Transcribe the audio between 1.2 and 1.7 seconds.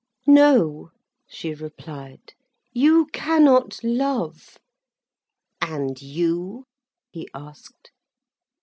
she